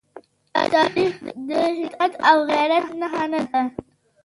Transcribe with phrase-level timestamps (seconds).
[0.73, 1.13] تاریخ
[1.47, 3.63] د همت او غیرت نښان دی.